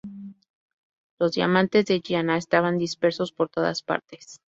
[1.19, 4.39] Los diamantes de Giana estaban dispersos por todas partes.